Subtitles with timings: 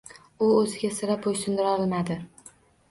[0.45, 2.21] U oʻziga sira boʻysindirolmaydi.